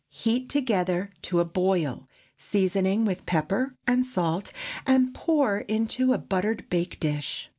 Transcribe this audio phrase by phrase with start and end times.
[0.09, 4.51] Heat together to a boil, seasoning with pepper and salt,
[4.87, 7.49] and pour into a buttered bake dish.